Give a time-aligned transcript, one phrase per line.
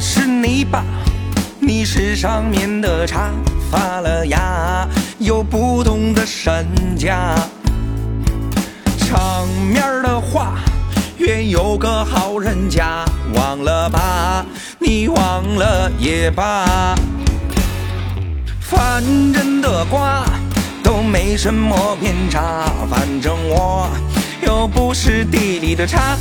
[0.00, 0.82] 是泥巴，
[1.60, 3.28] 你是上面的茶，
[3.70, 4.88] 发了芽，
[5.18, 7.34] 有不同的身价。
[8.96, 10.54] 场面的话，
[11.18, 13.04] 愿有个好人家，
[13.34, 14.46] 忘了吧，
[14.78, 16.94] 你忘了也罢。
[18.58, 19.02] 凡
[19.34, 20.24] 人的瓜
[20.82, 23.90] 都没什么偏差，反正我
[24.46, 26.16] 又不是地里的茶。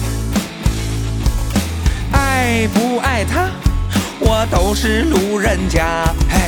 [2.11, 3.49] 爱不爱他，
[4.45, 6.13] 都是路人甲。
[6.29, 6.39] 嘿，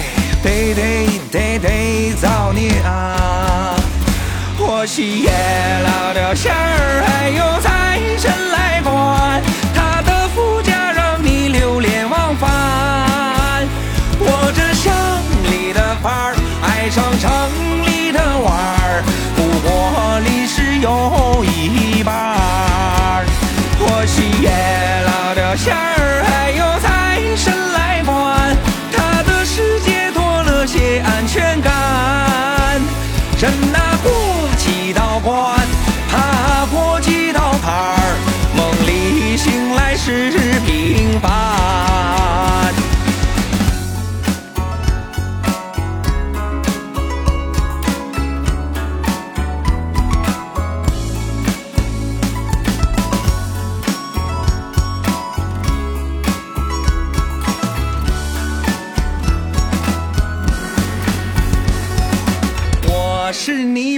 [0.44, 3.76] 得得得得造孽啊！
[4.64, 5.32] 我喜爷
[5.84, 9.42] 老掉馅儿，还有财神来管，
[9.74, 13.68] 他的福家让你流连忘返。
[14.20, 14.94] 我这乡
[15.50, 17.30] 里的范儿，爱上城
[17.86, 19.04] 里的玩儿，
[19.36, 23.26] 不过历史有一半儿。
[23.80, 24.50] 我喜爷
[25.06, 25.91] 老掉馅儿，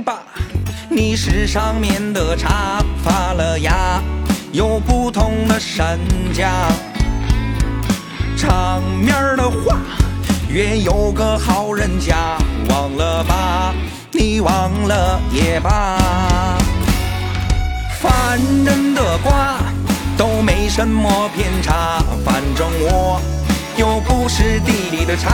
[0.04, 0.20] 是泥巴，
[0.90, 4.02] 你是上面的茶，发了芽，
[4.52, 5.98] 有不同的身
[6.34, 6.52] 价。
[8.36, 9.78] 场面的话，
[10.50, 12.38] 愿有个好人家，
[12.70, 13.74] 忘了吧，
[14.12, 15.98] 你忘了也罢。
[18.02, 19.56] 凡人的瓜
[20.18, 23.22] 都没什么偏差，反正我
[23.78, 25.32] 又不是地里的茶。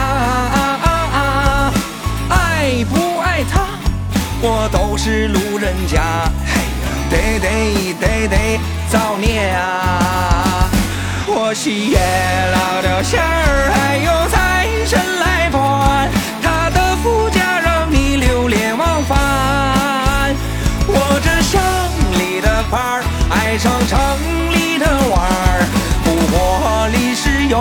[2.30, 3.66] 爱不爱他，
[4.42, 6.30] 我都是路人甲。
[6.46, 6.62] 嘿，
[7.10, 10.70] 得得得得造孽啊！
[11.28, 16.10] 我喜爷老掉馅儿，还有财神来管，
[16.42, 19.18] 他的福家让你流连忘返。
[20.88, 21.62] 我这乡
[22.18, 24.00] 里的范儿，爱上城
[24.52, 25.66] 里的玩儿，
[26.04, 27.60] 不过历史有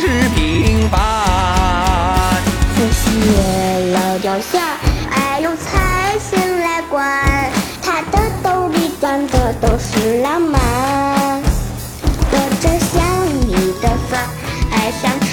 [0.00, 1.00] 是平凡。
[2.76, 3.36] 我喜爷
[3.94, 4.64] 老掉馅儿，
[5.10, 7.00] 还有财神来管，
[7.82, 10.60] 他的兜里装的都是浪漫。
[12.32, 12.98] 我这乡
[13.46, 14.26] 里的范儿，
[14.72, 15.28] 爱上城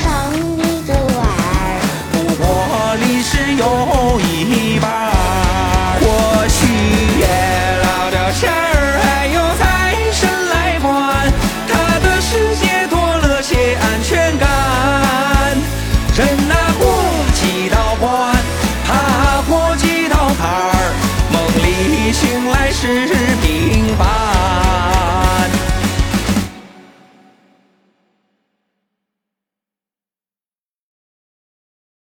[0.58, 1.80] 里的玩儿。
[2.12, 2.46] 不过
[3.02, 3.64] 历史有